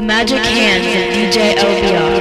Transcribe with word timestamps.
The 0.00 0.06
Magic 0.06 0.38
Hands 0.38 0.86
of 0.86 1.12
DJ 1.12 1.56
LBR. 1.56 2.19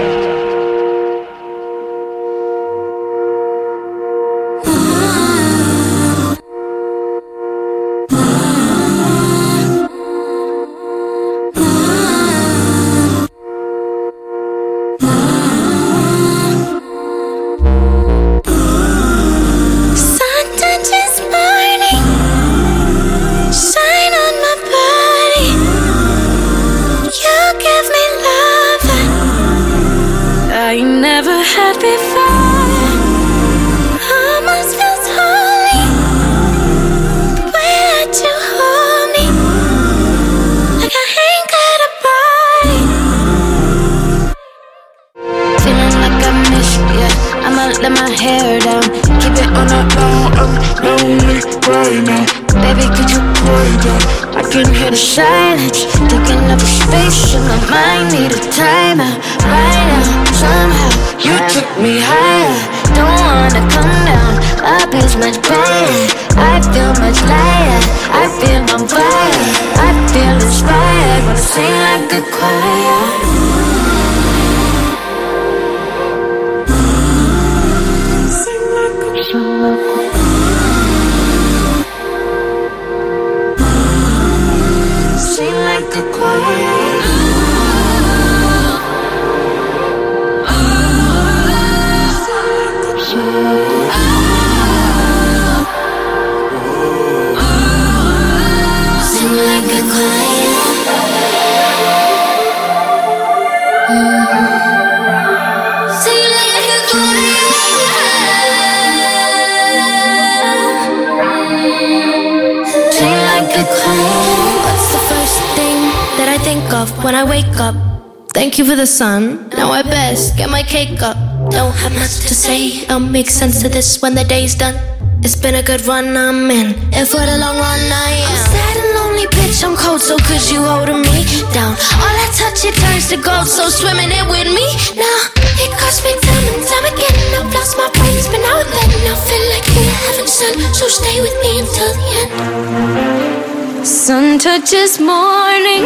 Of 123.64 123.72
this 123.74 124.02
when 124.02 124.16
the 124.16 124.24
day's 124.24 124.56
done. 124.56 124.76
It's 125.24 125.36
been 125.36 125.56
a 125.56 125.64
good 125.64 125.84
run, 125.86 126.16
I'm 126.16 126.50
in. 126.50 126.76
And 126.96 127.08
for 127.08 127.20
the 127.20 127.38
long 127.44 127.58
run, 127.58 127.82
I 127.92 128.12
am. 128.16 128.30
I'm 128.30 128.46
sad 128.48 128.76
and 128.80 128.90
lonely, 128.96 129.28
bitch. 129.36 129.64
I'm 129.68 129.76
cold, 129.76 130.00
so 130.00 130.16
could 130.18 130.44
you 130.48 130.64
holding 130.64 131.02
me 131.02 131.26
down? 131.52 131.76
All 132.00 132.16
I 132.24 132.28
touch, 132.40 132.64
it 132.64 132.76
turns 132.80 133.10
to 133.10 133.18
gold, 133.18 133.48
so 133.48 133.68
swimming 133.68 134.12
it 134.16 134.26
with 134.32 134.48
me 134.48 134.64
now. 134.96 135.20
It 135.60 135.72
cost 135.76 136.06
me 136.06 136.16
time 136.24 136.46
and 136.52 136.64
time 136.64 136.86
again. 136.94 137.20
I've 137.36 137.52
lost 137.52 137.76
my 137.76 137.90
brains, 138.00 138.28
but 138.32 138.40
now 138.40 138.64
and 138.64 138.70
then 138.70 138.92
I 139.12 139.16
feel 139.28 139.46
like 139.52 139.66
we're 139.76 139.98
having 140.08 140.30
sun. 140.30 140.56
So 140.72 140.88
stay 140.88 141.20
with 141.20 141.36
me 141.44 141.52
until 141.60 141.92
the 142.00 142.08
end. 142.22 143.88
Sun 143.88 144.40
touches 144.40 145.00
morning, 145.00 145.84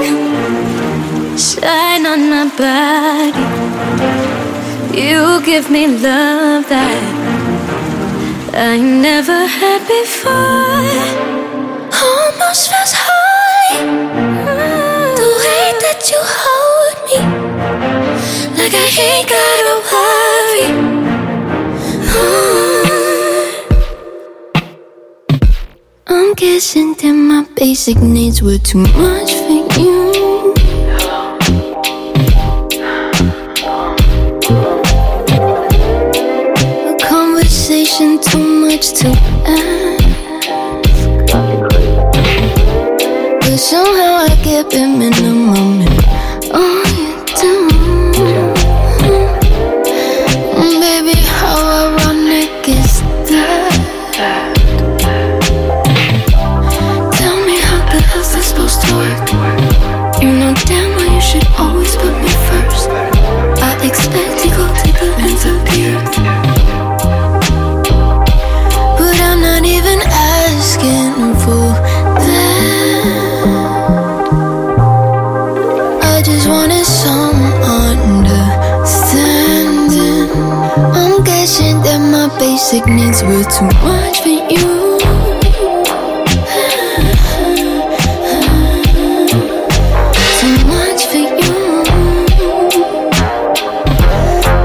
shine 1.37 2.05
on 2.05 2.29
my 2.29 2.45
body. 2.53 3.45
You 4.93 5.41
give 5.41 5.71
me 5.71 5.87
love 5.87 6.69
that 6.69 7.42
I 8.55 8.77
never 8.77 9.47
had 9.47 9.81
before. 9.87 10.31
Almost 11.89 12.69
feels 12.69 12.93
holy. 12.93 13.79
The 15.17 15.27
way 15.41 15.73
that 15.83 15.99
you 16.11 16.19
hold 16.21 16.97
me, 17.09 17.17
like 18.57 18.75
I 18.75 18.87
ain't 19.01 19.27
gotta 19.33 19.75
worry. 19.91 20.67
Uh. 22.13 22.53
I'm 26.07 26.33
guessing 26.35 26.93
that 26.93 27.13
my 27.13 27.45
basic 27.55 27.97
needs 27.97 28.41
were 28.43 28.59
too 28.59 28.77
much 28.79 29.33
for 29.33 29.79
you. 29.79 30.22
Conversation 37.93 38.19
too 38.19 38.61
much 38.61 38.93
to 38.93 39.07
ask. 39.45 40.03
But 43.39 43.57
somehow 43.57 44.25
I 44.25 44.35
get 44.43 44.69
the 44.69 44.87
minimum. 44.87 45.81
all 46.53 46.82
needs 82.81 83.21
were 83.21 83.43
too 83.43 83.65
much 83.85 84.21
for 84.21 84.29
you. 84.29 84.97
Too 90.39 90.57
much 90.65 91.05
for 91.05 91.17
you. 91.17 91.83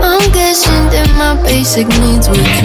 I'm 0.03 0.33
guessing 0.33 0.85
that 0.89 1.09
my 1.19 1.35
basic 1.43 1.87
needs 2.01 2.29
were 2.31 2.58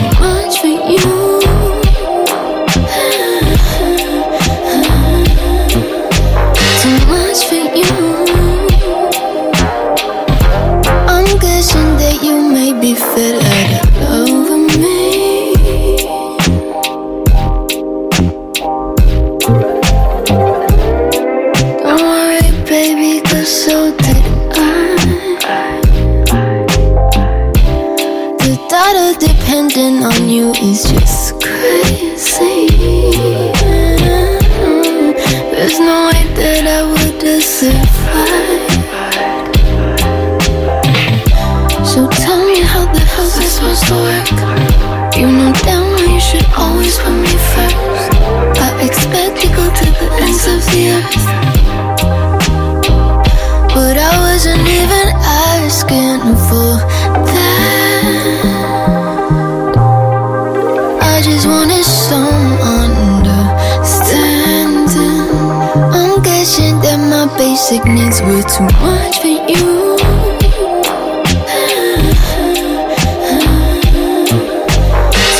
needs 67.82 68.22
were 68.22 68.44
too 68.44 68.64
much 68.82 69.18
for 69.18 69.28
you. 69.28 69.98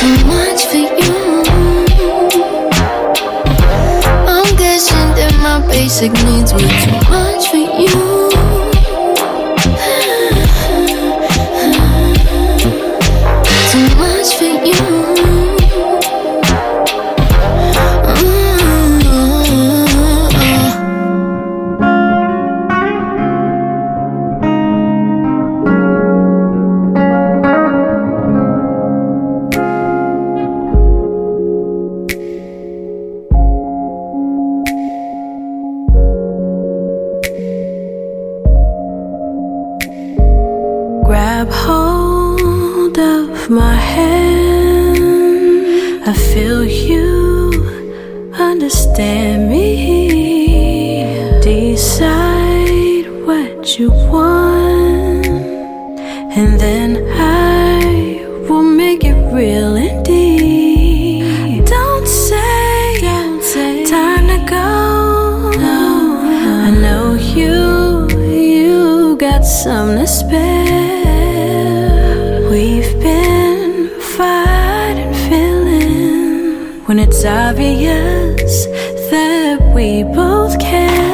Too 0.00 0.18
much 0.26 0.66
for 0.66 0.82
you. 0.98 1.14
I'm 4.26 4.56
guessing 4.56 5.08
that 5.14 5.32
my 5.42 5.60
basic 5.68 6.12
needs 6.24 6.52
were 6.52 6.83
obvious 77.54 78.66
that 79.10 79.60
we 79.72 80.02
both 80.02 80.58
care. 80.58 81.13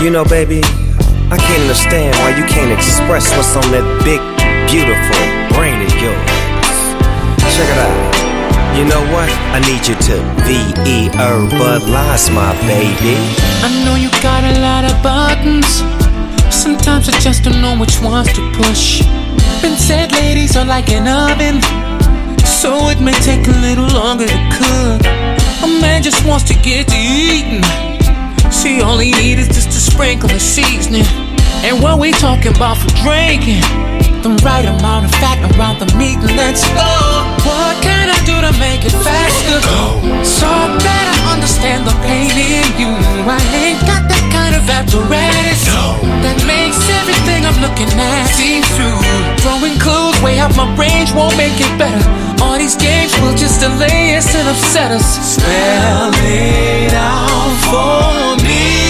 You 0.00 0.08
know, 0.08 0.24
baby, 0.24 0.64
I 1.28 1.36
can't 1.36 1.60
understand 1.60 2.16
why 2.24 2.32
you 2.32 2.48
can't 2.48 2.72
express 2.72 3.28
what's 3.36 3.52
on 3.52 3.68
that 3.68 3.84
big, 4.00 4.16
beautiful 4.64 5.20
brain 5.52 5.76
of 5.76 5.92
yours. 6.00 6.24
Check 7.52 7.68
it 7.68 7.76
out. 7.76 8.20
You 8.80 8.88
know 8.88 9.04
what? 9.12 9.28
I 9.52 9.60
need 9.60 9.84
you 9.84 9.92
to 10.08 10.16
V-E 10.48 11.12
Lies, 11.92 12.30
my 12.32 12.56
baby. 12.64 13.12
I 13.60 13.68
know 13.84 14.00
you 14.00 14.08
got 14.24 14.40
a 14.40 14.56
lot 14.64 14.88
of 14.88 14.96
buttons. 15.04 15.68
Sometimes 16.48 17.10
I 17.10 17.20
just 17.20 17.44
don't 17.44 17.60
know 17.60 17.76
which 17.76 18.00
ones 18.00 18.32
to 18.32 18.42
push. 18.56 19.04
Been 19.60 19.76
said 19.76 20.12
ladies 20.12 20.56
are 20.56 20.64
like 20.64 20.88
an 20.88 21.12
oven, 21.12 21.60
so 22.48 22.88
it 22.88 23.02
may 23.04 23.12
take 23.20 23.46
a 23.46 23.56
little 23.60 23.92
longer 23.92 24.24
to 24.24 24.40
cook. 24.56 25.04
A 25.60 25.68
man 25.84 26.02
just 26.02 26.24
wants 26.24 26.44
to 26.48 26.54
get 26.54 26.88
to 26.88 26.96
eating. 26.96 27.89
See, 28.60 28.82
all 28.82 28.98
he 28.98 29.12
need 29.12 29.38
is 29.38 29.48
just 29.48 29.68
a 29.70 29.80
sprinkle 29.80 30.30
of 30.30 30.42
seasoning. 30.42 31.08
And 31.64 31.80
what 31.82 31.98
we 31.98 32.12
talking 32.12 32.54
about 32.54 32.76
for 32.76 32.92
drinking? 33.00 33.64
The 34.20 34.36
right 34.44 34.68
amount 34.68 35.06
of 35.08 35.12
fat 35.16 35.40
around 35.56 35.80
the 35.80 35.88
meat, 35.96 36.20
and 36.20 36.36
let's 36.36 36.60
go. 36.76 36.92
What 37.48 37.80
can 37.80 38.12
I 38.12 38.20
do 38.28 38.36
to 38.36 38.52
make 38.60 38.84
it 38.84 38.92
faster? 38.92 39.64
Go. 39.64 40.04
So 40.20 40.44
I 40.44 41.32
understand 41.32 41.88
the 41.88 41.96
pain 42.04 42.36
in 42.36 42.68
you. 42.76 42.92
I 43.24 43.40
ain't 43.56 43.80
got 43.88 44.04
that 44.12 44.29
kind 44.50 44.62
of 44.62 44.70
apparatus 44.70 45.64
that 46.22 46.38
makes 46.46 46.78
everything 46.98 47.46
I'm 47.46 47.58
looking 47.62 47.90
at 47.98 48.26
see 48.34 48.60
through. 48.74 48.98
Throwing 49.42 49.78
clues 49.78 50.20
way 50.22 50.38
out 50.38 50.54
my 50.56 50.66
range 50.76 51.12
won't 51.12 51.36
make 51.36 51.54
it 51.54 51.78
better. 51.78 52.02
All 52.42 52.58
these 52.58 52.76
games 52.76 53.12
will 53.20 53.36
just 53.36 53.60
delay 53.60 54.16
us 54.16 54.34
and 54.34 54.48
upset 54.48 54.90
us. 54.90 55.36
Spell 55.36 56.10
it 56.14 56.92
out 56.94 57.56
for 57.70 58.44
me. 58.44 58.89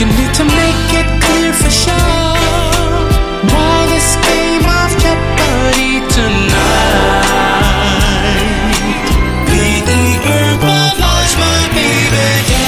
You 0.00 0.06
need 0.06 0.32
to 0.32 0.44
make 0.44 0.90
it 0.96 1.08
clear 1.22 1.52
for 1.52 1.68
sure 1.68 1.92
why 3.52 3.86
this 3.92 4.16
game 4.24 4.64
of 4.64 4.90
Jeopardy 4.96 6.00
tonight. 6.08 7.20
My 11.36 11.68
baby. 11.76 12.16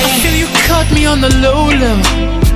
I 0.04 0.20
feel 0.20 0.36
you 0.36 0.48
me 0.94 1.06
on 1.06 1.22
the 1.22 1.30
low. 1.40 1.62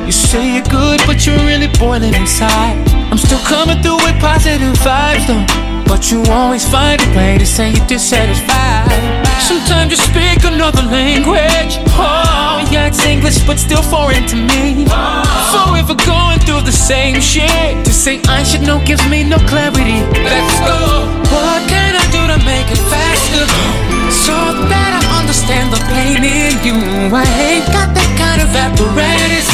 You 0.07 0.13
say 0.13 0.55
you're 0.55 0.65
good, 0.65 1.01
but 1.07 1.27
you're 1.27 1.39
really 1.39 1.69
boiling 1.79 2.15
inside. 2.15 2.77
I'm 3.11 3.19
still 3.19 3.41
coming 3.41 3.83
through 3.83 3.97
with 4.05 4.21
positive 4.21 4.75
vibes 4.85 5.27
though. 5.27 5.76
But 5.87 6.11
you 6.11 6.23
always 6.31 6.69
find 6.69 7.01
a 7.01 7.17
way 7.17 7.39
to 7.39 7.47
say 7.47 7.71
you're 7.71 7.87
dissatisfied. 7.87 8.91
Sometimes 9.41 9.91
you 9.93 9.97
speak 9.97 10.45
another 10.45 10.83
language. 10.83 11.79
Oh, 11.95 12.67
yeah, 12.71 12.89
it's 12.89 13.05
English, 13.05 13.39
but 13.47 13.59
still 13.59 13.83
foreign 13.83 14.27
to 14.27 14.37
me. 14.37 14.87
So 15.53 15.75
if 15.79 15.89
we're 15.89 16.07
going 16.07 16.41
through 16.41 16.63
the 16.63 16.73
same 16.73 17.21
shit. 17.21 17.85
To 17.85 17.93
say 17.93 18.21
I 18.29 18.43
should 18.43 18.63
know 18.63 18.79
gives 18.85 19.05
me 19.09 19.25
no 19.25 19.39
clarity. 19.51 20.03
Let's 20.23 20.59
go. 20.63 20.79
What 21.35 21.61
can 21.71 21.93
I 21.95 22.05
do 22.15 22.23
to 22.33 22.39
make 22.47 22.69
it 22.71 22.83
faster? 22.91 23.45
So 24.11 24.35
that 24.71 24.91
I 24.99 25.03
understand 25.21 25.75
the 25.75 25.83
pain 25.91 26.23
in 26.23 26.55
you. 26.67 26.79
I 27.15 27.27
ain't 27.51 27.67
got 27.75 27.91
that 27.95 28.11
kind 28.19 28.41
of 28.43 28.51
apparatus 28.55 29.49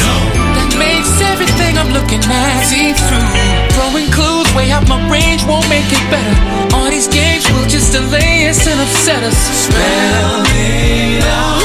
that 0.56 0.70
makes 0.76 1.12
everything 1.20 1.76
I'm 1.80 1.92
looking 1.92 2.20
at 2.24 2.64
see 2.68 2.92
through 2.92 3.21
make 5.82 5.92
it 5.92 6.10
better. 6.10 6.76
All 6.76 6.90
these 6.90 7.08
games 7.08 7.50
will 7.52 7.66
just 7.66 7.92
delay 7.92 8.48
us 8.48 8.66
and 8.66 8.80
upset 8.80 9.22
us. 9.22 9.36
Spell 9.66 10.42
it 10.54 11.24
out. 11.24 11.61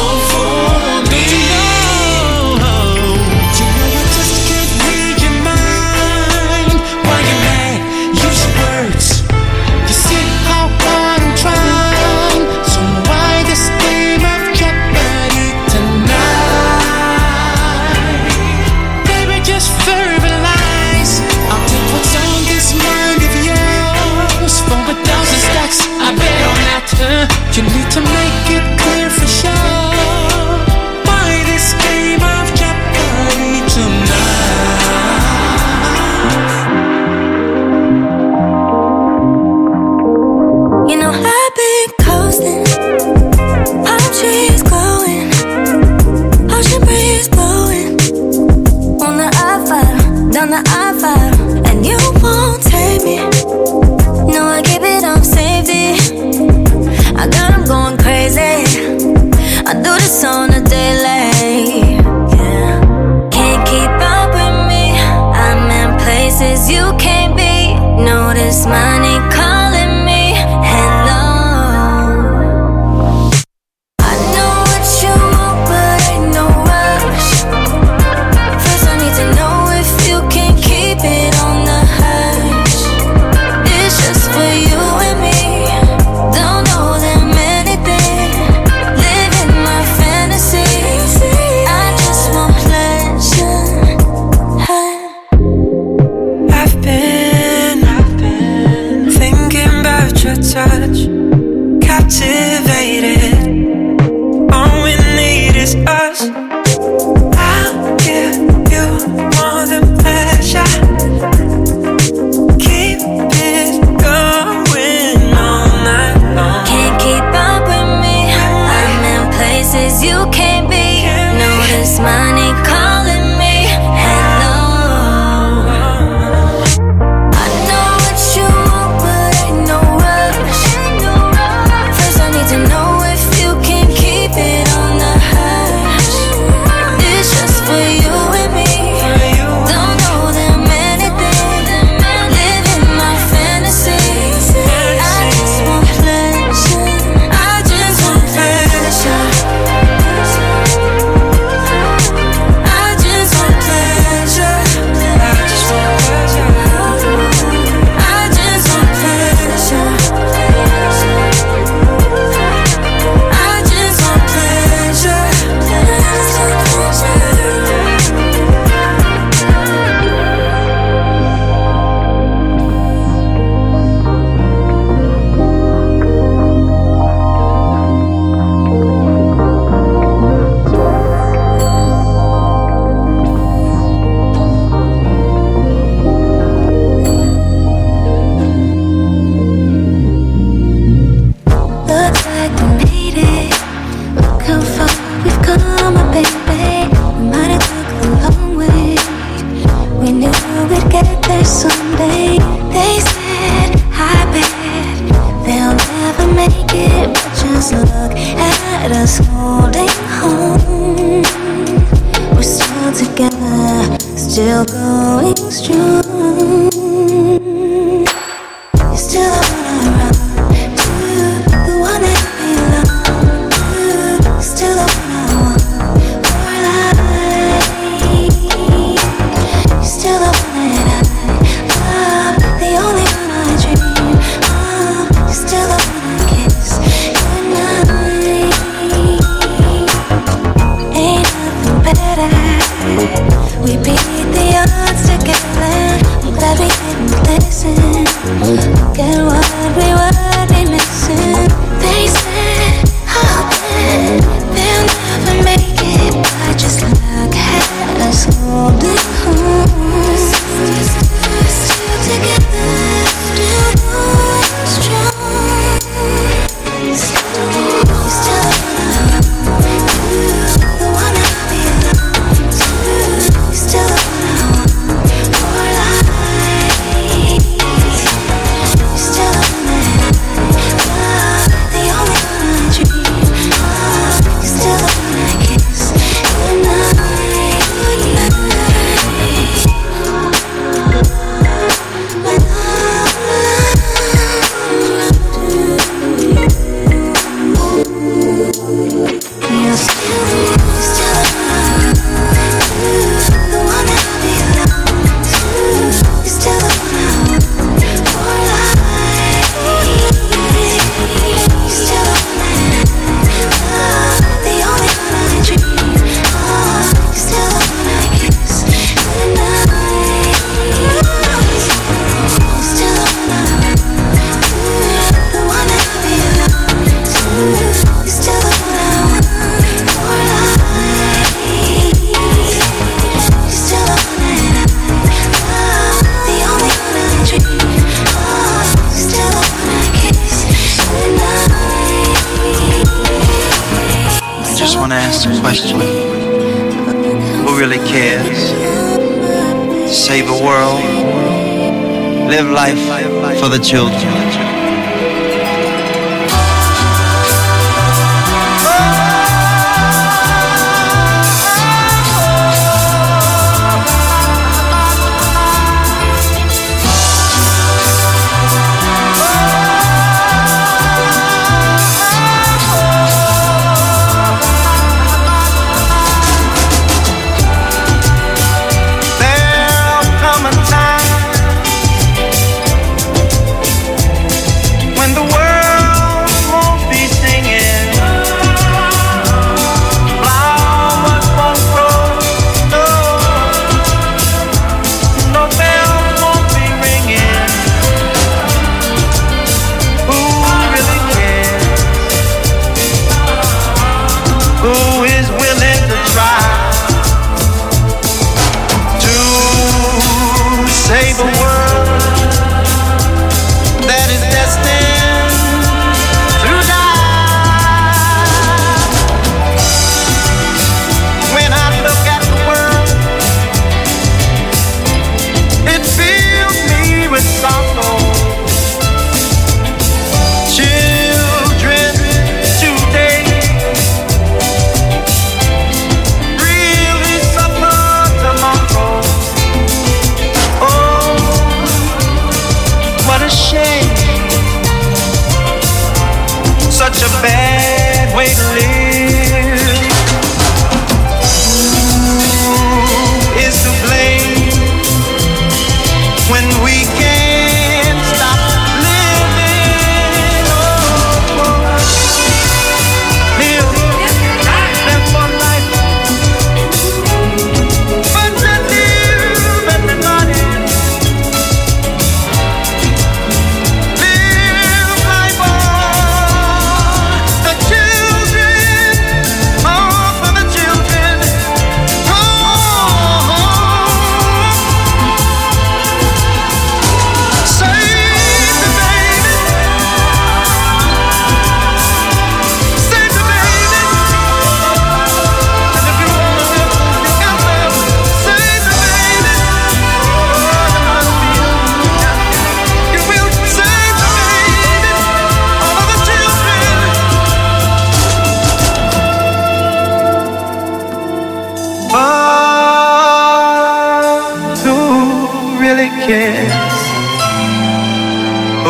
places 119.70 120.02
you 120.02 120.26
can't 120.32 120.70
be. 120.70 121.04
Notice 121.38 122.00
money. 122.00 122.76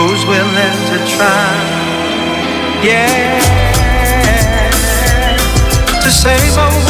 who's 0.07 0.25
willing 0.25 0.77
to 0.87 0.97
try. 1.15 1.51
Yeah, 2.81 3.39
to 6.01 6.09
save 6.09 6.57
our 6.57 6.86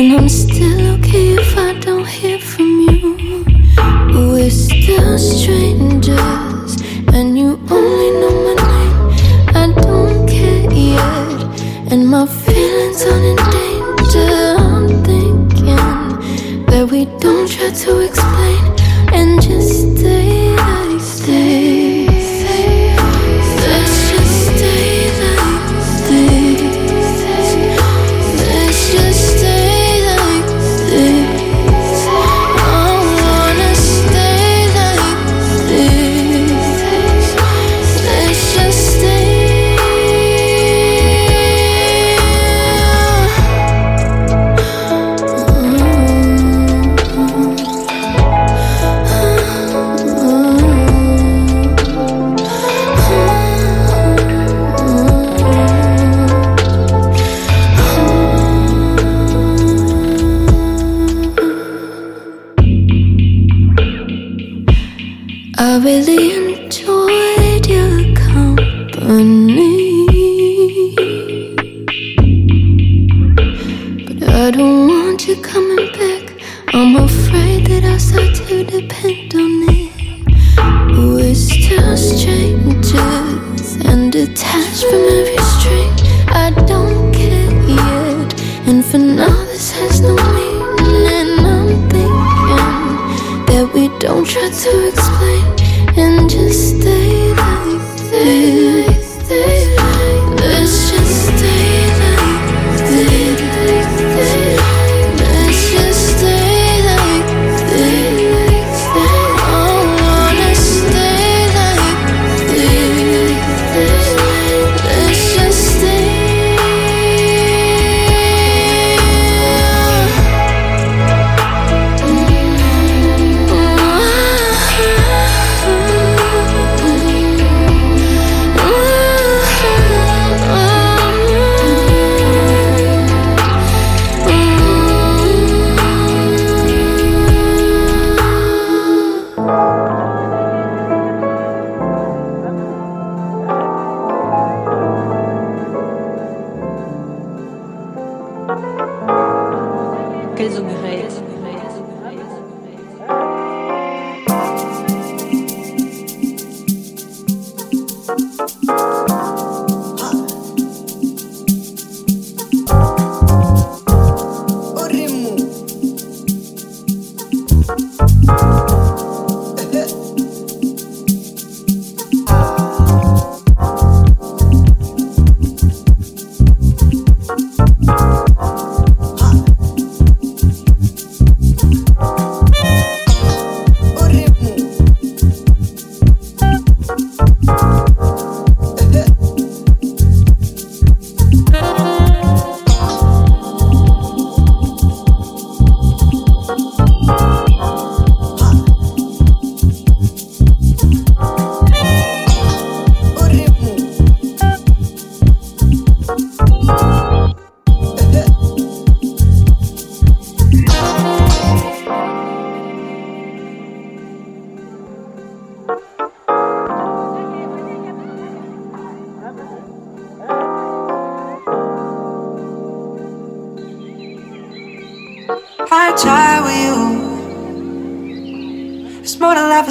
And 0.00 0.14
I'm 0.14 0.30
still 0.30 0.94
okay 0.94 1.34
if 1.34 1.58
I 1.58 1.74
don't 1.78 2.08
hear 2.08 2.38
from 2.38 2.64
you. 2.64 2.79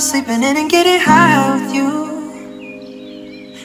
sleeping 0.10 0.42
in 0.42 0.58
and 0.58 0.72
getting 0.72 1.00
high 1.00 1.38
with 1.54 1.72
you. 1.72 1.90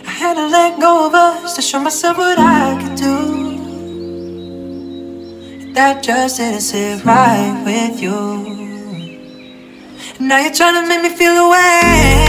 I 0.07 0.11
had 0.11 0.35
to 0.35 0.47
let 0.47 0.79
go 0.79 1.07
of 1.07 1.15
us 1.15 1.57
to 1.57 1.63
show 1.63 1.81
myself 1.81 2.19
what 2.19 2.39
I 2.39 2.77
could 2.83 2.97
do. 2.97 3.17
That 5.73 6.03
just 6.03 6.37
didn't 6.37 6.61
sit 6.61 7.03
right 7.03 7.63
with 7.65 7.99
you. 8.03 8.21
Now 10.21 10.41
you're 10.43 10.53
trying 10.53 10.83
to 10.83 10.87
make 10.87 11.03
me 11.03 11.09
feel 11.17 11.35
away. 11.47 12.24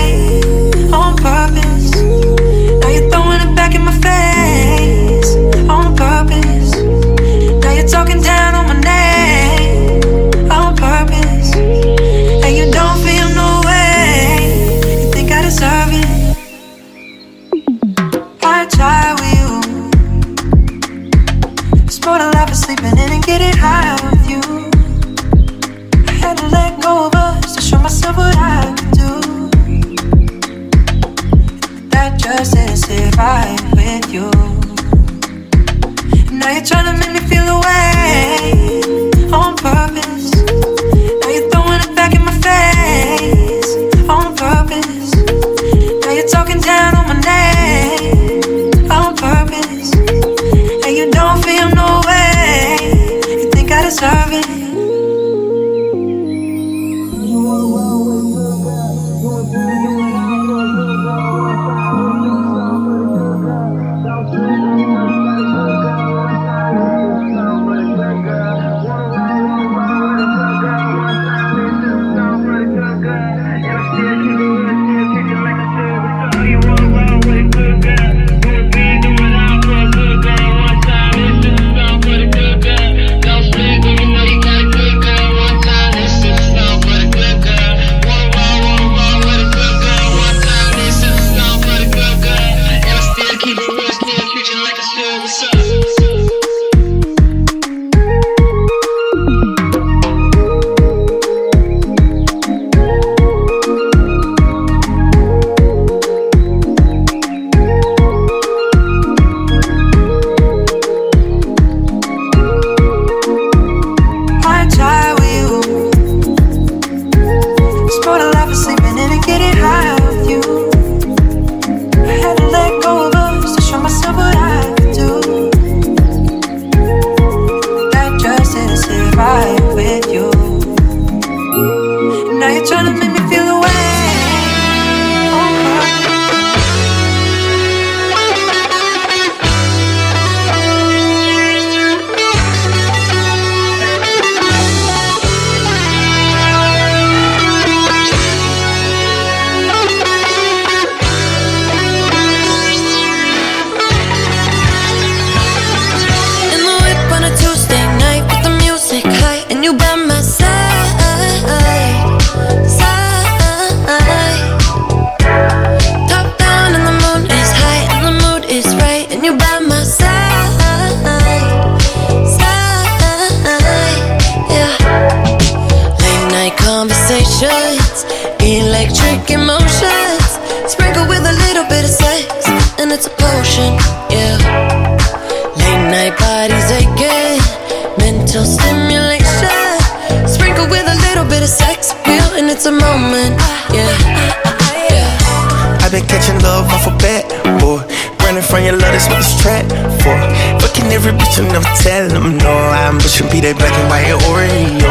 Fucking 201.36 201.52
every 201.52 201.68
bitch 201.68 201.68
and 201.68 201.68
never 201.68 201.72
tell 201.84 202.08
them 202.08 202.38
no. 202.38 202.54
I'm 202.72 202.98
pushing 202.98 203.28
be 203.28 203.44
that 203.44 203.60
black 203.60 203.76
and 203.76 203.88
white 203.92 204.08
Oreo. 204.32 204.88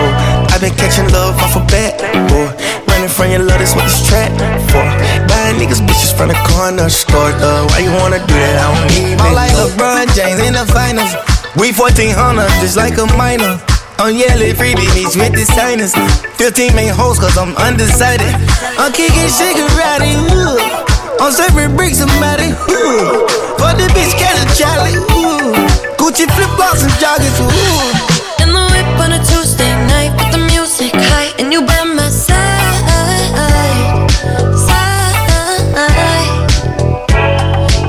I've 0.53 0.61
been 0.61 0.77
catching 0.77 1.09
love 1.09 1.41
off 1.41 1.57
a 1.57 1.65
bat, 1.73 1.97
boy. 2.29 2.53
Running 2.85 3.09
from 3.09 3.33
your 3.33 3.41
love, 3.41 3.65
that's 3.65 3.73
what 3.73 3.89
this 3.89 4.05
trap 4.05 4.29
for. 4.69 4.85
Buying 5.25 5.57
niggas 5.57 5.81
bitches 5.81 6.13
from 6.13 6.29
the 6.29 6.39
corner 6.53 6.93
store, 6.93 7.33
though. 7.41 7.65
Why 7.73 7.81
you 7.81 7.93
wanna 7.97 8.21
do 8.29 8.37
that? 8.37 8.61
I 8.61 8.67
don't 8.77 8.93
even 8.93 9.21
I'm 9.25 9.33
like 9.33 9.57
LeBron 9.57 10.13
James 10.13 10.41
in 10.45 10.53
the 10.53 10.69
finals. 10.69 11.17
We 11.57 11.73
1400, 11.73 12.13
just 12.61 12.77
like 12.77 13.01
a 13.01 13.09
minor. 13.17 13.57
I'm 13.97 14.13
yelling 14.13 14.53
freebie 14.53 14.91
meets 14.93 15.17
with 15.17 15.33
the 15.33 15.49
signers. 15.49 15.97
15 16.37 16.77
main 16.77 16.93
hoes, 16.93 17.17
cause 17.17 17.41
I'm 17.41 17.57
undecided. 17.57 18.29
I'm 18.77 18.93
kicking 18.93 19.33
shigarati, 19.33 20.13
ooh. 20.29 20.61
I'm 21.25 21.33
serving 21.33 21.73
bricks, 21.73 22.05
somebody, 22.05 22.53
ooh. 22.69 23.25
For 23.57 23.73
the 23.73 23.89
bitch, 23.97 24.13
catch 24.21 24.37
a 24.37 24.47
Charlie, 24.53 25.01
ooh. 25.01 25.24
Gucci 26.15 26.31
flip 26.37 26.51
flops 26.51 26.83
and 26.85 26.93
joggers, 27.03 27.41
ooh. 27.41 27.51
In 28.41 28.53
the 28.53 28.63
whip 28.71 28.87
on 29.01 29.11
a 29.11 29.19
Tuesday 29.25 29.75
night 29.89 30.13
with 30.17 30.31
the 30.31 30.39
music 30.47 30.93
high, 30.95 31.35
and 31.41 31.53
you 31.53 31.61
by 31.67 31.83
my 31.83 32.09
side. 32.09 32.31
Side. 34.55 35.27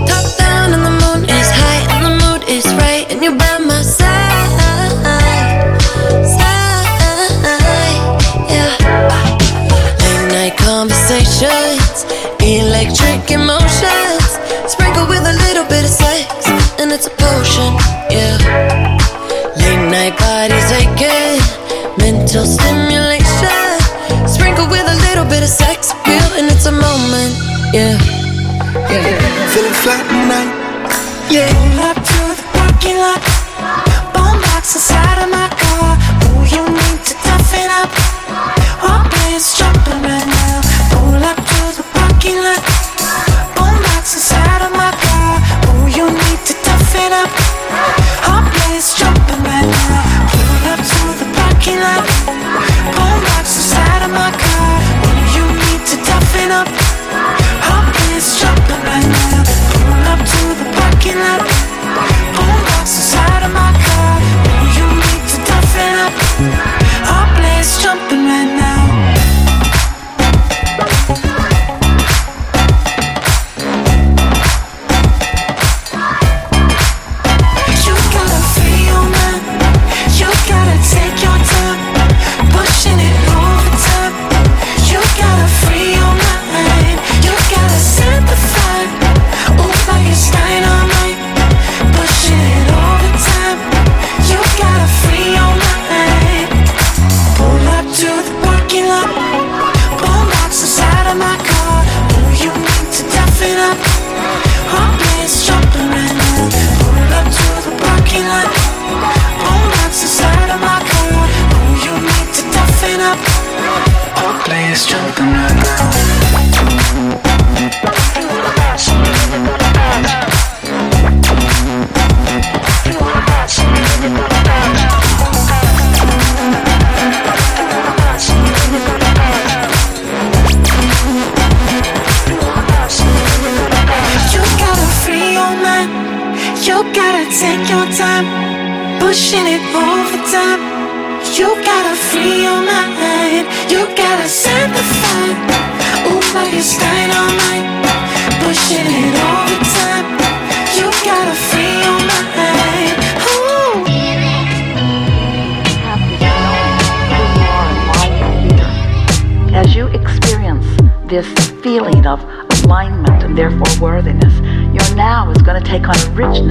Top 0.10 0.26
down 0.40 0.74
and 0.74 0.84
the 0.84 0.96
moon 1.06 1.30
is 1.30 1.50
high, 1.54 1.86
and 1.94 2.04
the 2.04 2.14
mood 2.26 2.42
is 2.50 2.66
right, 2.82 3.06
and 3.12 3.22
you 3.24 3.36
by 3.36 3.60
my 3.60 3.84
side. 3.84 4.02
Side. 6.26 6.90
Yeah. 8.50 8.74
Late 10.02 10.28
night 10.34 10.58
conversations, 10.58 12.06
electric 12.42 13.30
emotions. 13.30 13.45
The 61.06 61.12
parking 61.12 61.55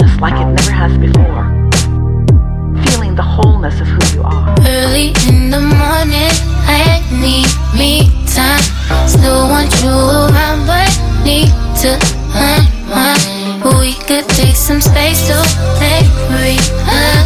richness 0.05 0.21
like 0.21 0.33
it 0.33 0.45
never 0.45 0.71
has 0.71 0.97
before. 0.97 1.45
Feeling 2.85 3.15
the 3.15 3.23
wholeness 3.23 3.79
of 3.81 3.87
who 3.87 4.17
you 4.17 4.23
are. 4.23 4.55
Early 4.61 5.13
in 5.27 5.49
the 5.49 5.59
morning, 5.59 6.31
I 6.67 7.01
need 7.11 7.47
me 7.77 8.11
time. 8.33 8.61
Still 9.07 9.49
want 9.49 9.71
you 9.81 9.89
around, 9.89 10.65
but 10.67 10.89
need 11.23 11.49
to 11.81 11.97
unwind. 12.33 13.63
We 13.79 13.93
could 14.07 14.27
take 14.29 14.55
some 14.55 14.81
space 14.81 15.27
to 15.27 15.37
make 15.79 16.09
realign. 16.29 17.25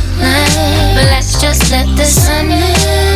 But 0.95 1.05
let's 1.11 1.41
just 1.41 1.71
let 1.71 1.87
the 1.97 2.05
sun 2.05 2.51
in. 2.51 3.09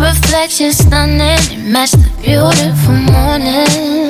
Reflection 0.00 0.72
stunning, 0.72 1.72
match 1.72 1.92
the 1.92 2.10
beautiful 2.22 2.94
morning. 3.12 4.09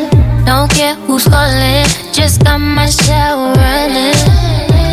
Care 0.74 0.94
who's 1.06 1.24
calling, 1.24 1.87
just 2.12 2.44
got 2.44 2.59
my 2.59 2.88
shower 2.88 3.52
running. 3.52 4.14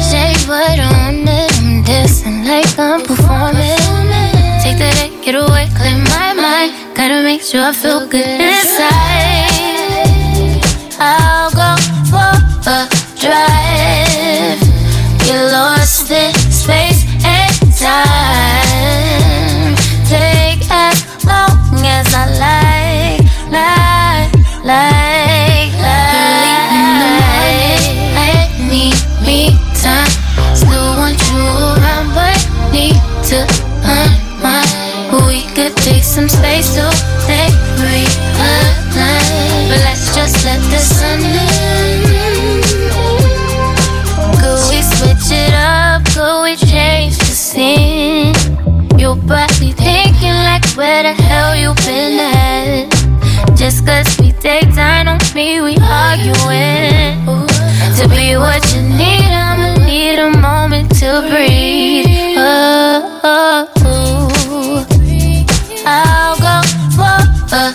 Say 0.01 0.33
what 0.47 0.79
on 0.79 1.27
it, 1.27 1.51
I'm 1.59 1.83
dancing 1.83 2.45
like 2.45 2.77
I'm 2.77 3.01
performing. 3.03 3.77
Take 4.61 4.77
the 4.77 4.89
day, 4.99 5.11
get 5.23 5.35
away, 5.35 5.69
clear 5.75 5.97
my 5.97 6.33
mind. 6.33 6.73
Gotta 6.95 7.21
make 7.23 7.41
sure 7.41 7.63
I 7.63 7.71
feel 7.71 8.07
good 8.07 8.25
inside. 8.25 9.47
I'll 10.99 11.51
go 11.51 11.75
for 12.09 12.33
a 12.69 12.96
some 36.18 36.30
space 36.30 36.74
to 36.74 36.82
take 37.28 37.53
realize. 37.78 38.95
But 39.70 39.80
let's 39.86 40.15
just 40.15 40.43
let 40.45 40.59
the 40.74 40.80
sun 40.80 41.22
in. 41.22 42.01
Could 44.41 44.61
we 44.72 44.82
switch 44.82 45.30
it 45.30 45.53
up? 45.53 46.01
Could 46.15 46.41
we 46.41 46.55
change 46.55 47.20
the 47.20 47.36
scene? 47.45 48.34
You 48.97 49.15
got 49.28 49.51
me 49.61 49.74
thinking 49.74 50.34
like 50.49 50.65
where 50.76 51.03
the 51.03 51.13
hell 51.22 51.55
you 51.55 51.76
been 51.86 52.18
at? 52.20 52.89
Just 53.55 53.86
cause 53.86 54.09
we 54.20 54.32
take 54.32 54.74
time 54.74 55.07
on 55.07 55.20
me, 55.36 55.59
mean 55.59 55.63
we 55.65 55.78
arguing. 55.78 57.13
To 57.97 58.09
be 58.09 58.38
what 58.38 58.63
you 58.74 58.82
need, 58.82 59.30
I'ma 59.45 59.86
need 59.86 60.18
a 60.18 60.32
moment 60.39 60.89
to 60.97 61.28
breathe. 61.30 62.38
Oh, 62.39 63.22
oh. 63.24 63.66
For 67.50 67.72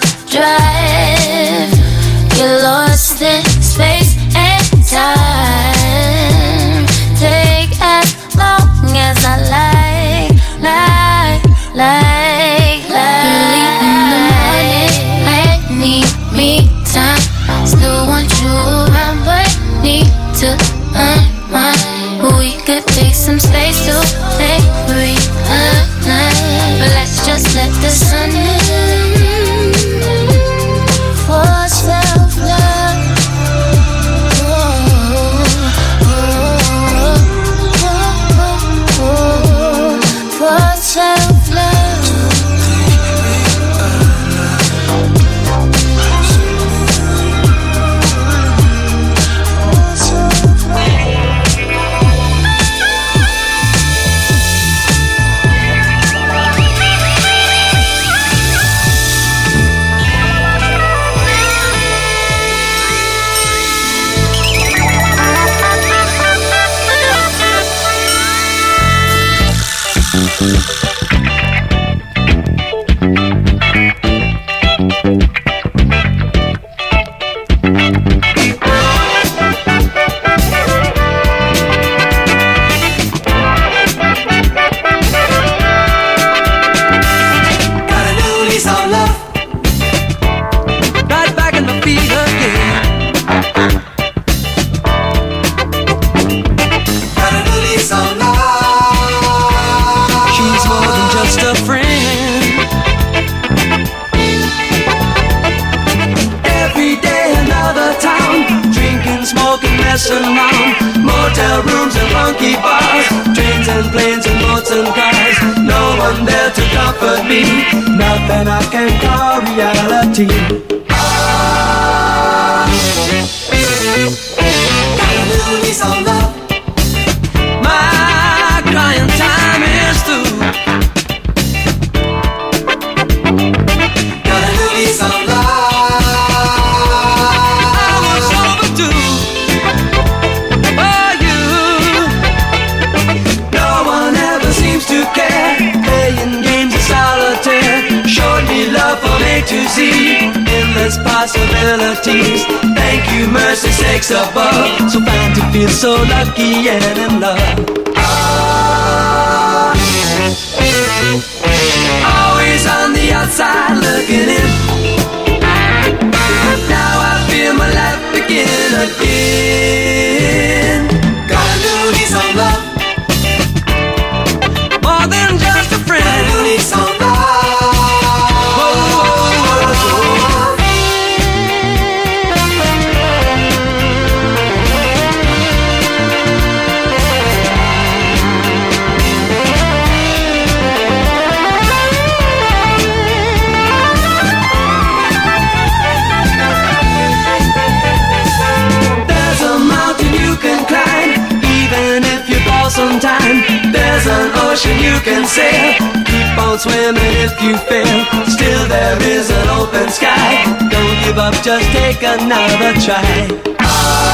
just 211.43 211.69
take 211.73 212.03
another 212.05 212.73
try. 212.81 214.12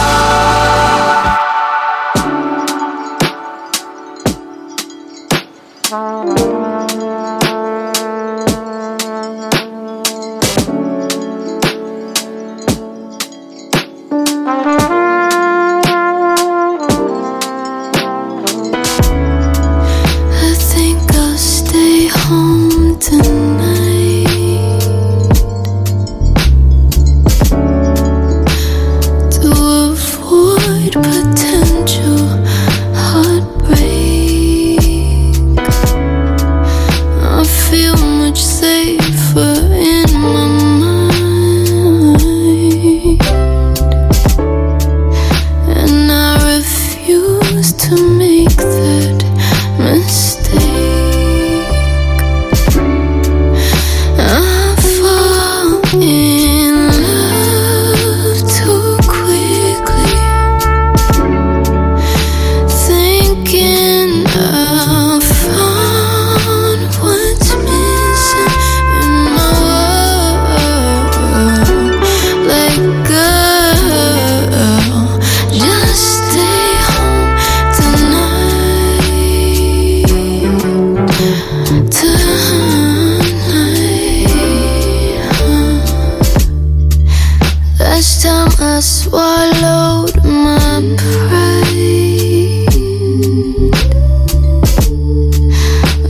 I 88.79 88.81
swallowed 88.81 90.24
my 90.24 90.95
pride. 90.97 91.59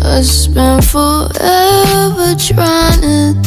I 0.05 0.21
spent 0.21 0.85
forever 0.85 2.35
trying 2.37 3.01
to 3.01 3.38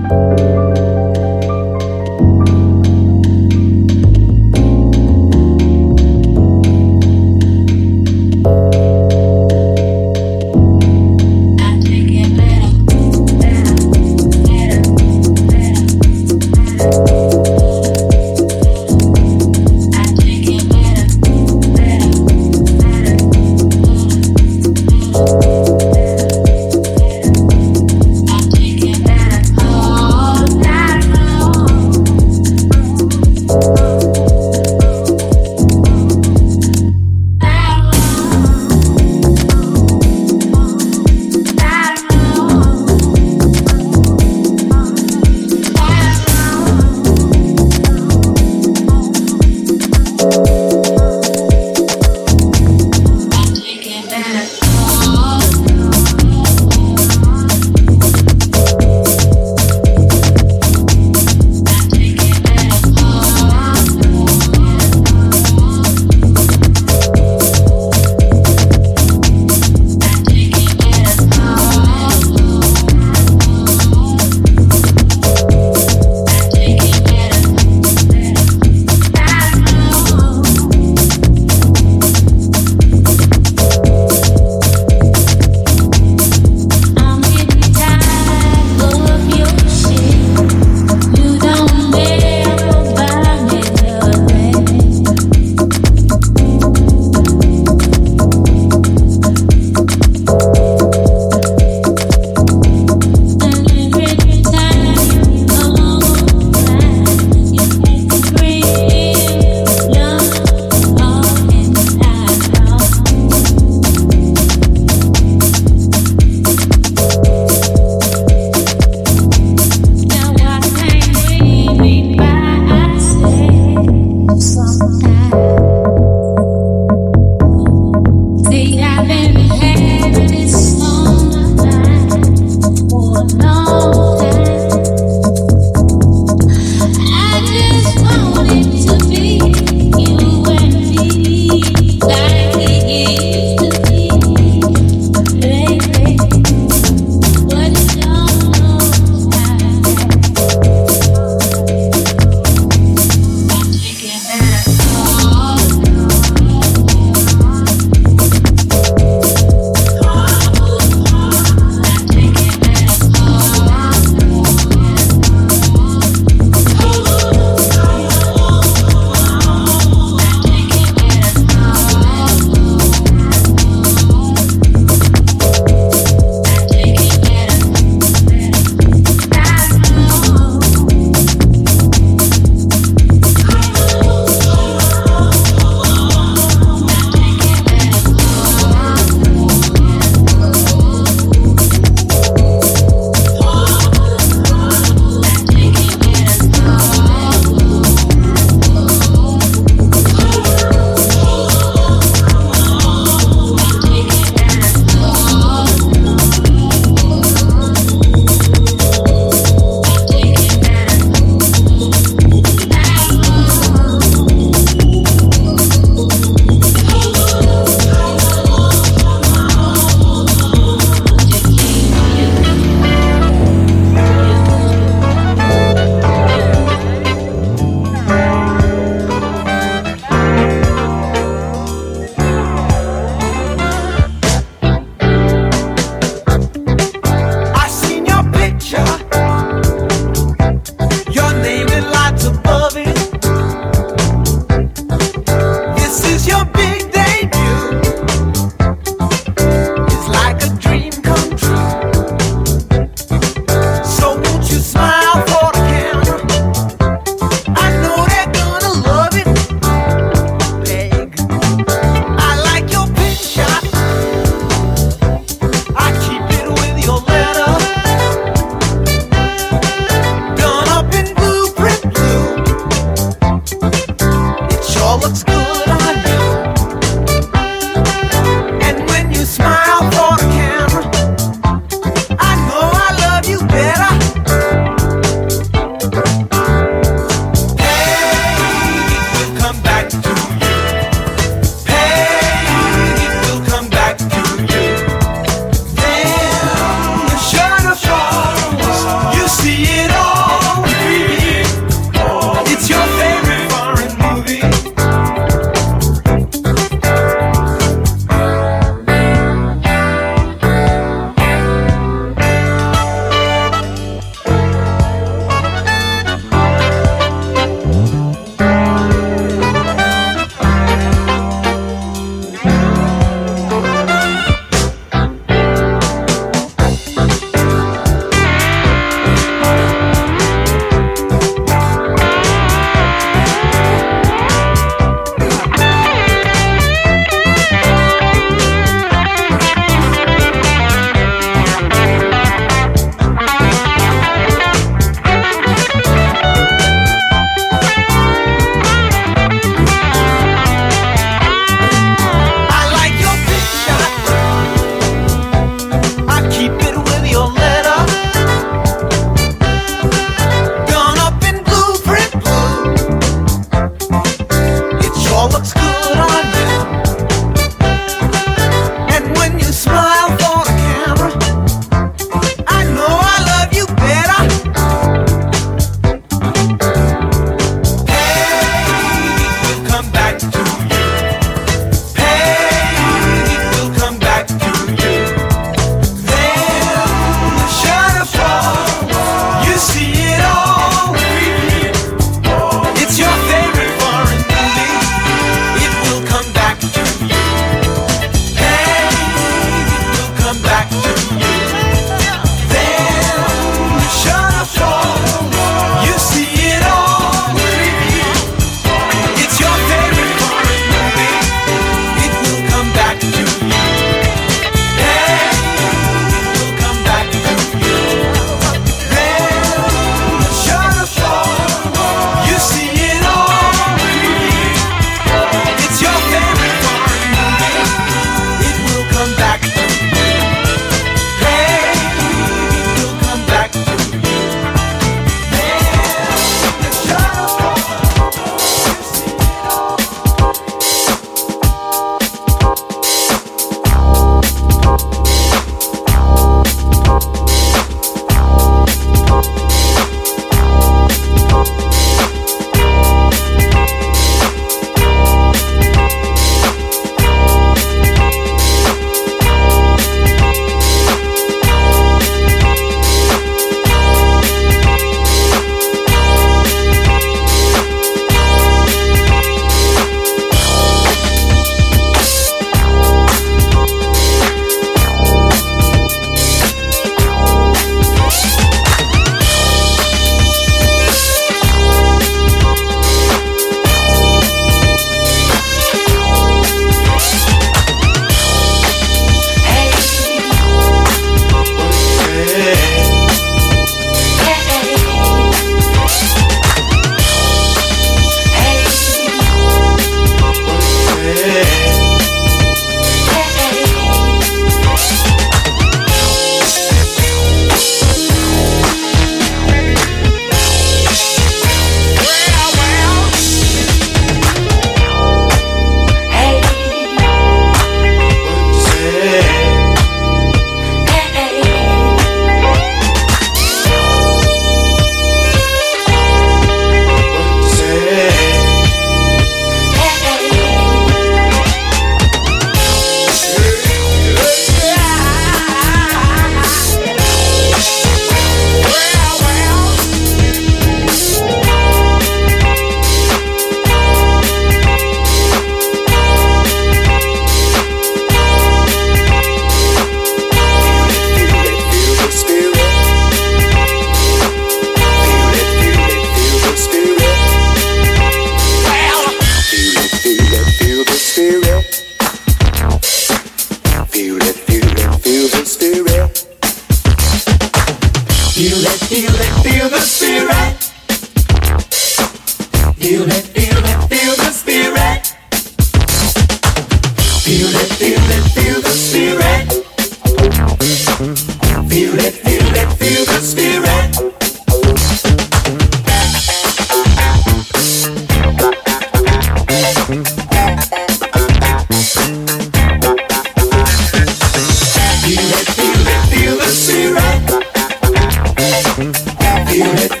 Feel 599.61 599.75
it. 599.77 600.00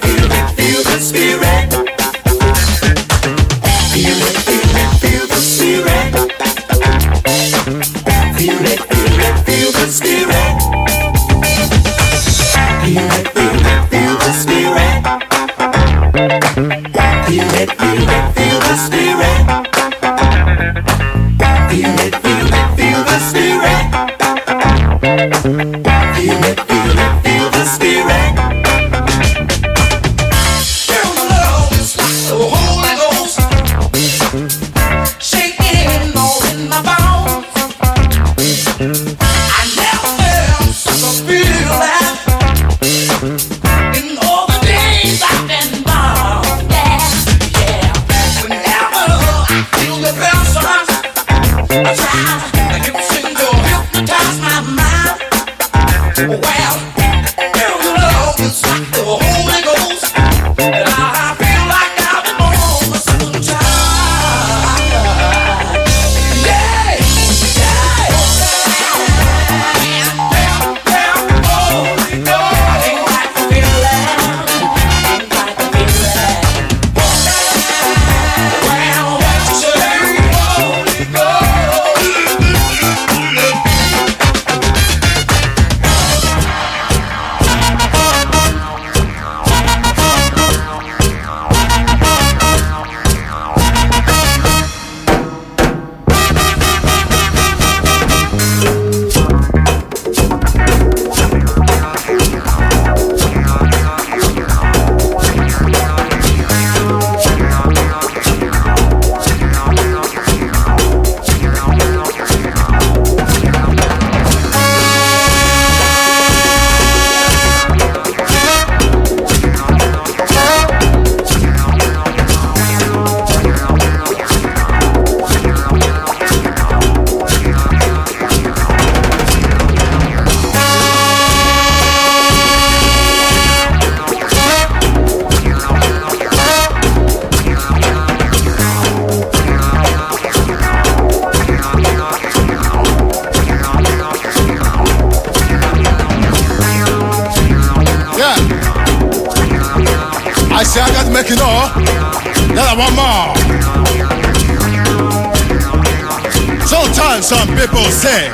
Some 157.31 157.47
people 157.55 157.85
say, 157.85 158.29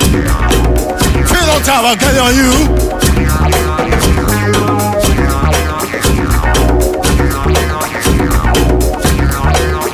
Feel 1.30 1.50
on 1.52 1.62
top, 1.62 1.86
I'll 1.86 1.96
get 1.96 2.18
on 2.18 2.34
you. 2.34 2.52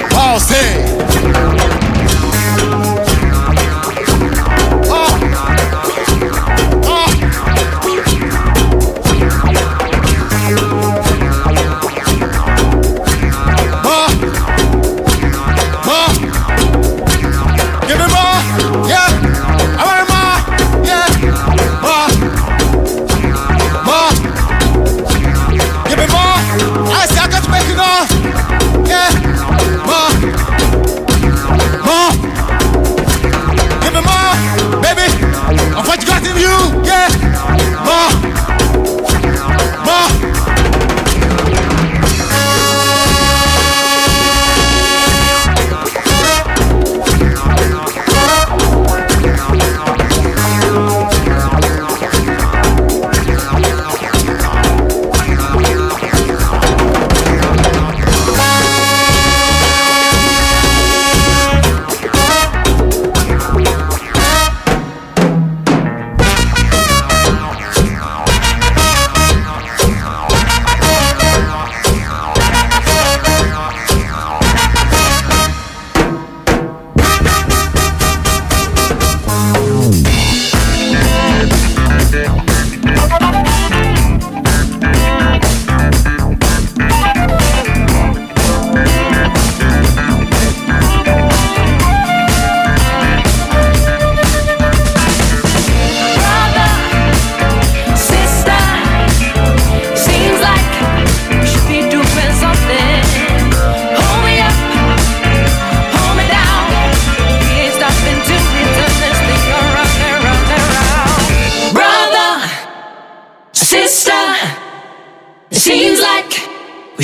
Paul 0.09 0.39
say, 0.39 0.82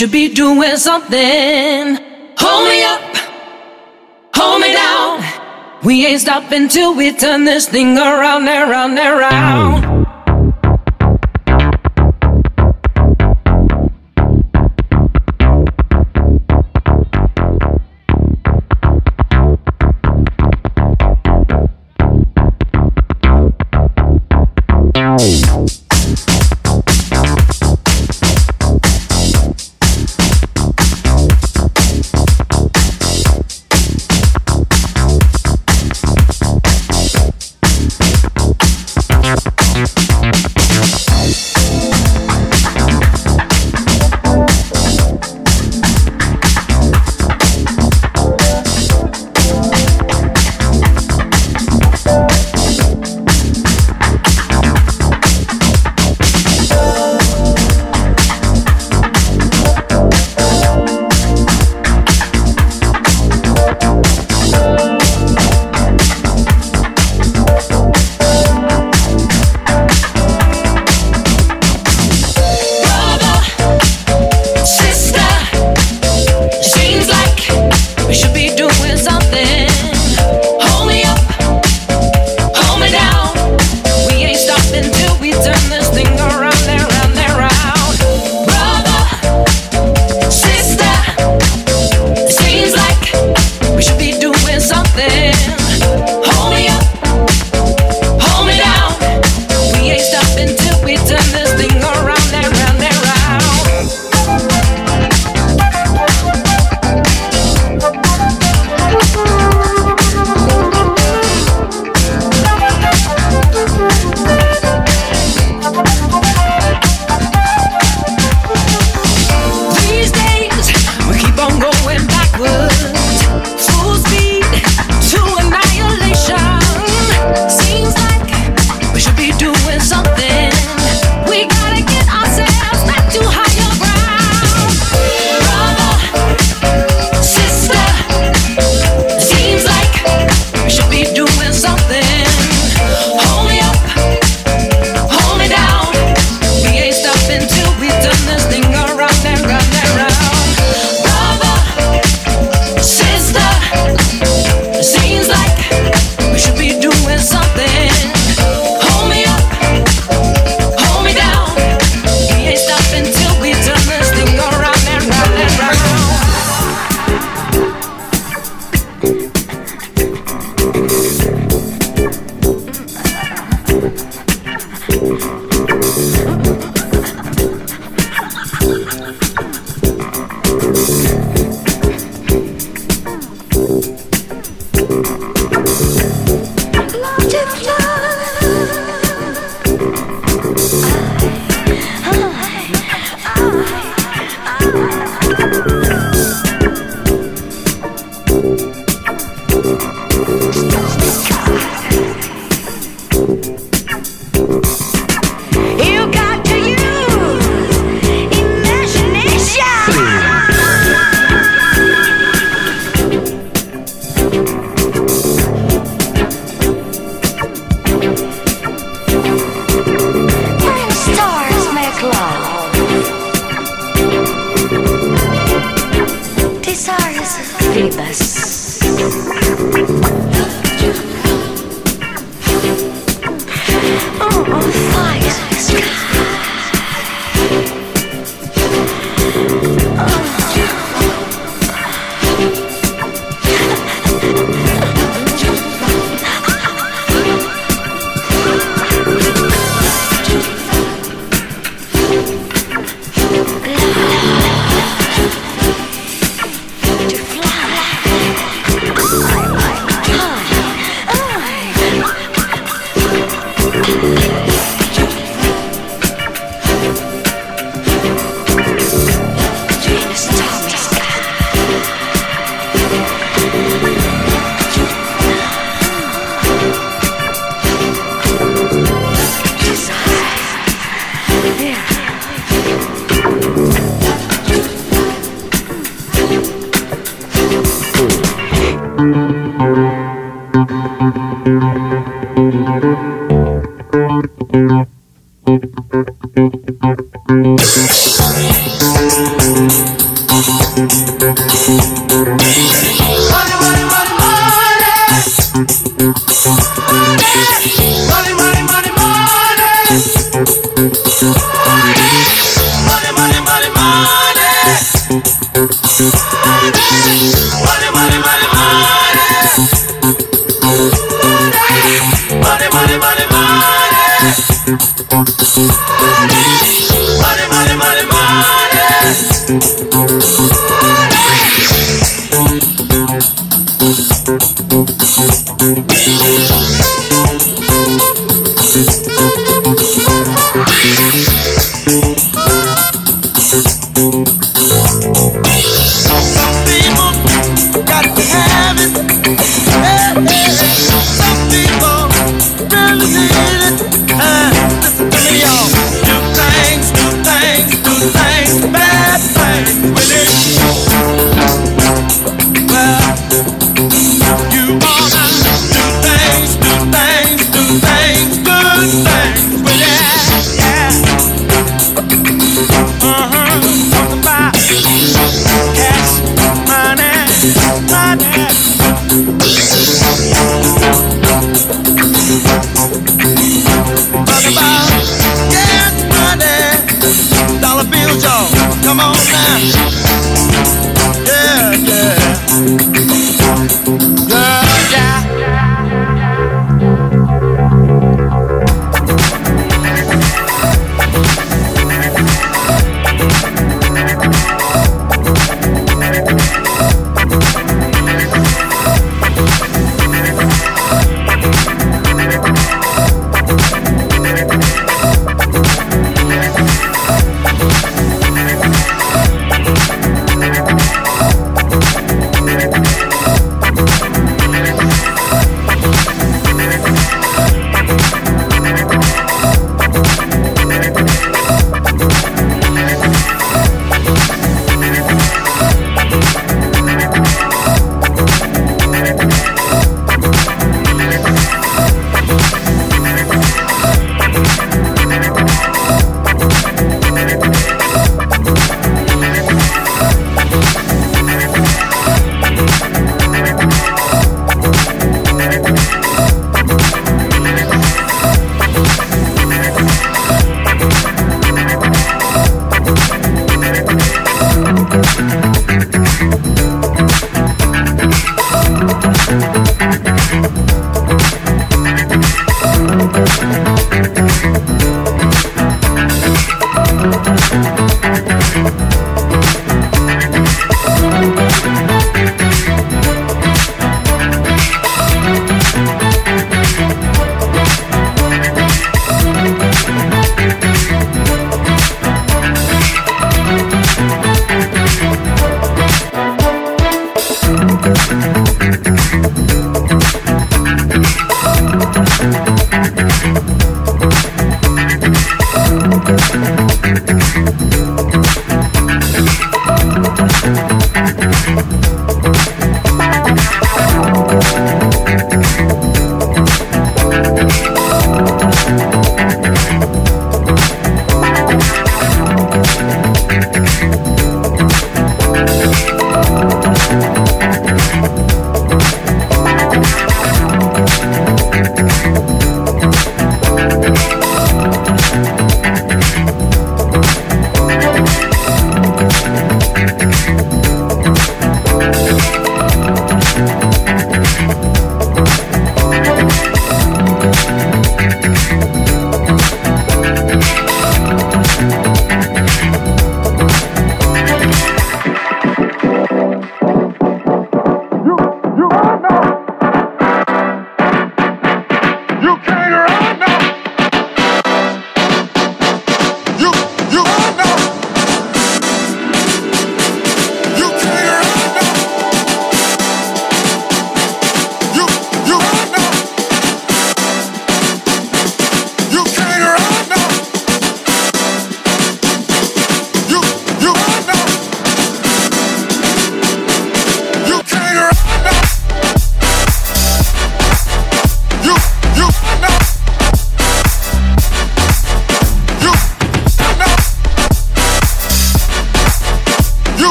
should 0.00 0.10
be 0.10 0.32
doing 0.32 0.78
something. 0.78 1.98
Hold 2.38 2.68
me 2.70 2.82
up, 2.84 3.16
hold 4.34 4.62
me 4.62 4.72
down. 4.72 5.22
We 5.84 6.06
ain't 6.06 6.22
stopping 6.22 6.68
till 6.68 6.94
we 6.94 7.12
turn 7.12 7.44
this 7.44 7.68
thing 7.68 7.98
around 7.98 8.48
and 8.48 8.70
round 8.70 8.98
and 8.98 9.18
round. 9.18 9.89